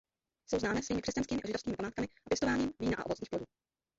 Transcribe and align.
Jsou 0.49 0.59
známé 0.59 0.83
svými 0.83 1.01
křesťanskými 1.01 1.41
a 1.43 1.47
židovskými 1.47 1.75
památkami 1.75 2.07
a 2.07 2.29
pěstováním 2.29 2.73
vína 2.79 2.97
a 2.97 3.05
ovocných 3.05 3.29
plodů. 3.29 3.45